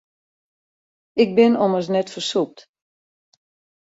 Ik 1.23 1.29
bin 1.37 1.53
ommers 1.65 1.87
net 1.93 2.11
fersûpt. 2.13 2.57